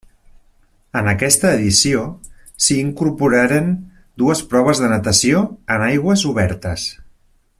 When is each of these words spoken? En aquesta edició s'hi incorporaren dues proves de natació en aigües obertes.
En 1.01 1.09
aquesta 1.09 1.51
edició 1.57 2.05
s'hi 2.67 2.77
incorporaren 2.85 3.69
dues 4.23 4.43
proves 4.55 4.83
de 4.85 4.91
natació 4.95 5.45
en 5.77 5.89
aigües 5.91 6.29
obertes. 6.35 6.89